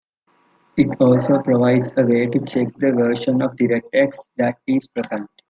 [0.77, 5.29] It also provides a way to check the version of DirectX that is present.